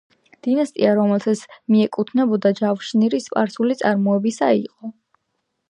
დინასტია, 0.45 0.93
რომელსაც 0.99 1.43
მიეკუთვნებოდა 1.75 2.53
ჯავანშირი 2.61 3.21
სპარსული 3.27 3.79
წარმოშობისა 3.83 4.53
იყო. 4.65 4.93